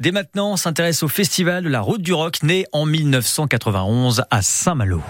[0.00, 4.42] Dès maintenant, on s'intéresse au festival de la Route du Rock né en 1991 à
[4.42, 5.02] Saint-Malo.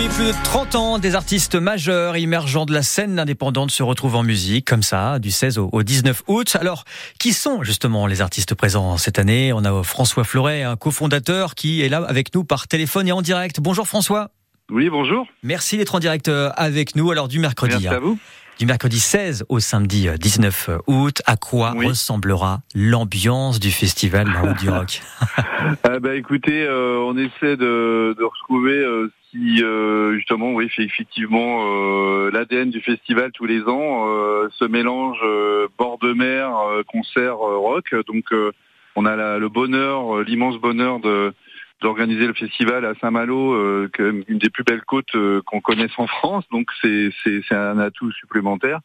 [0.00, 4.16] Depuis plus de 30 ans, des artistes majeurs émergents de la scène indépendante se retrouvent
[4.16, 6.56] en musique, comme ça, du 16 au 19 août.
[6.58, 6.84] Alors,
[7.18, 9.52] qui sont justement les artistes présents cette année?
[9.52, 13.20] On a François Fleuret, un cofondateur, qui est là avec nous par téléphone et en
[13.20, 13.60] direct.
[13.60, 14.30] Bonjour François.
[14.70, 15.26] Oui, bonjour.
[15.42, 17.10] Merci d'être en direct euh, avec nous.
[17.10, 17.74] Alors, du mercredi.
[17.74, 18.00] Merci à hein.
[18.00, 18.18] vous.
[18.58, 21.88] Du mercredi 16 au samedi 19 août, à quoi Oui.
[21.88, 24.28] ressemblera l'ambiance du festival
[24.58, 25.02] du Rock
[25.82, 30.82] Ah bah écoutez, euh, on essaie de, de retrouver euh, si euh, justement, oui, fait
[30.84, 36.56] effectivement euh, l'ADN du festival tous les ans, euh, ce mélange euh, bord de mer,
[36.56, 37.94] euh, concert euh, rock.
[38.06, 38.52] Donc euh,
[38.96, 41.32] on a la- le bonheur, euh, l'immense bonheur de
[41.80, 43.88] d'organiser le festival à Saint-Malo, euh,
[44.28, 46.44] une des plus belles côtes euh, qu'on connaisse en France.
[46.50, 48.80] Donc c'est c'est un atout supplémentaire.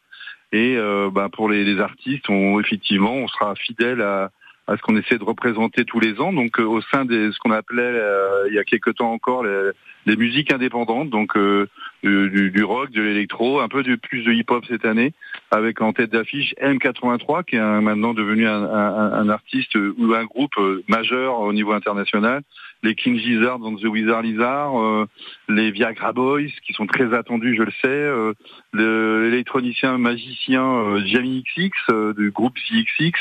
[0.52, 4.30] Et euh, bah, pour les, les artistes, on, effectivement, on sera fidèle à
[4.68, 6.32] à ce qu'on essaie de représenter tous les ans.
[6.32, 9.44] Donc euh, au sein de ce qu'on appelait euh, il y a quelque temps encore
[9.44, 9.70] les,
[10.06, 11.68] les musiques indépendantes, donc euh,
[12.02, 15.12] du, du- rock, de l'électro, un peu de plus de hip-hop cette année,
[15.50, 20.14] avec en tête d'affiche M83 qui est maintenant devenu un, un- un artiste euh, ou
[20.14, 22.42] un groupe euh, majeur au niveau international.
[22.82, 25.06] Les King Gizzard dans The Wizard Lizard, euh,
[25.48, 28.32] les Viagra Boys qui sont très attendus, je le sais, euh,
[28.72, 33.18] le- l'électronicien magicien euh, Jamie XX du groupe ZXX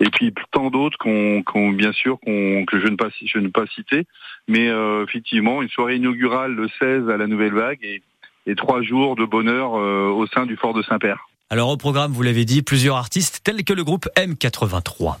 [0.00, 3.08] et puis tant d'autres qu'on, bien sûr que je ne pas
[3.52, 4.06] pas citer,
[4.48, 4.68] mais
[5.02, 8.02] effectivement une soirée inaugurale le 16 à la Nouvelle Vague et,
[8.46, 11.26] et trois jours de bonheur au sein du fort de Saint-Père.
[11.50, 15.16] Alors au programme, vous l'avez dit, plusieurs artistes tels que le groupe M83.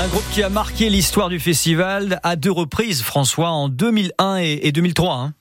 [0.00, 4.60] Un groupe qui a marqué l'histoire du festival à deux reprises, François, en 2001 et
[4.68, 5.14] et 2003.
[5.14, 5.32] hein.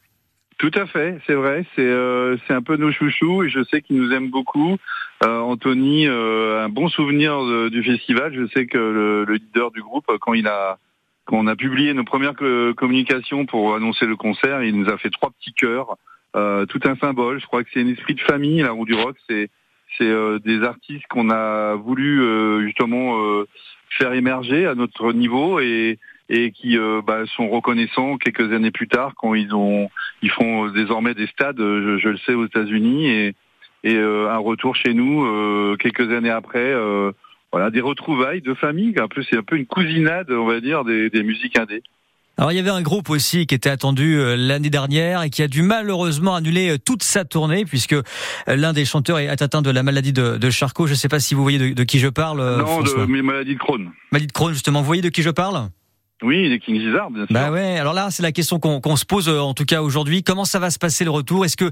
[0.58, 1.66] Tout à fait, c'est vrai.
[1.76, 4.78] C'est euh, c'est un peu nos chouchous et je sais qu'ils nous aiment beaucoup.
[5.24, 8.34] Euh, Anthony, euh, un bon souvenir du festival.
[8.34, 10.80] Je sais que le, le leader du groupe, quand il a
[11.26, 14.98] quand on a publié nos premières co- communications pour annoncer le concert, il nous a
[14.98, 15.98] fait trois petits cœurs,
[16.34, 17.40] tout un symbole.
[17.40, 18.62] Je crois que c'est un esprit de famille.
[18.62, 19.50] La roue du rock, c'est
[19.98, 20.12] c'est
[20.44, 22.22] des artistes qu'on a voulu
[22.66, 23.16] justement
[23.90, 26.00] faire émerger à notre niveau et
[26.30, 29.90] et qui euh, bah, sont reconnaissants quelques années plus tard quand ils ont
[30.22, 33.36] ils font euh, désormais des stades, euh, je, le sais, aux États-Unis et,
[33.84, 36.74] et un retour chez nous quelques années après.
[37.52, 38.94] voilà, des retrouvailles de famille.
[39.00, 41.84] Un peu, c'est un peu une cousinade, on va dire, des, des musiques indées.
[42.40, 45.42] Alors il y avait un groupe aussi qui était attendu euh, l'année dernière et qui
[45.42, 48.04] a dû malheureusement annuler euh, toute sa tournée puisque euh,
[48.48, 50.86] l'un des chanteurs est atteint de la maladie de, de Charcot.
[50.86, 52.40] Je ne sais pas si vous voyez de, de qui je parle.
[52.60, 53.08] non, François.
[53.08, 53.92] de mes maladies de Crohn.
[54.12, 54.82] Maladie de Crohn justement.
[54.82, 55.70] Vous voyez de qui je parle?
[56.24, 57.34] Oui, les King Gizzard, bien sûr.
[57.34, 57.78] Bah ouais.
[57.78, 60.24] Alors là, c'est la question qu'on se pose en tout cas aujourd'hui.
[60.24, 61.46] Comment ça va se passer le retour?
[61.46, 61.70] Est-ce que